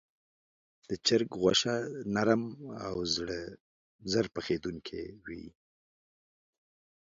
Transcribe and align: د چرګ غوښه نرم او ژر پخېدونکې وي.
د 0.89 0.91
چرګ 1.05 1.29
غوښه 1.41 1.75
نرم 2.15 2.43
او 2.87 2.95
ژر 4.11 4.25
پخېدونکې 4.35 5.01
وي. 5.25 5.45